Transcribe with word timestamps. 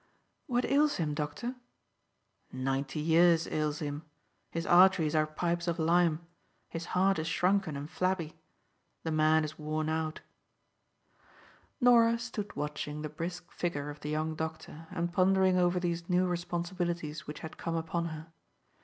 "What 0.47 0.65
ails 0.65 0.95
him, 0.95 1.13
doctor?" 1.13 1.57
"Ninety 2.51 2.99
years 2.99 3.45
ails 3.47 3.77
him. 3.83 4.01
His 4.49 4.65
arteries 4.65 5.13
are 5.13 5.27
pipes 5.27 5.67
of 5.67 5.77
lime. 5.77 6.25
His 6.69 6.85
heart 6.97 7.19
is 7.19 7.27
shrunken 7.27 7.77
and 7.77 7.87
flabby. 7.87 8.35
The 9.03 9.11
man 9.11 9.43
is 9.45 9.59
worn 9.59 9.89
out." 9.89 10.21
Norah 11.79 12.17
stood 12.17 12.55
watching 12.55 13.03
the 13.03 13.09
brisk 13.09 13.51
figure 13.51 13.91
of 13.91 13.99
the 13.99 14.09
young 14.09 14.33
doctor, 14.33 14.87
and 14.89 15.13
pondering 15.13 15.57
over 15.57 15.79
these 15.79 16.09
new 16.09 16.25
responsibilities 16.25 17.27
which 17.27 17.41
had 17.41 17.57
come 17.59 17.75
upon 17.75 18.05
her. 18.05 18.33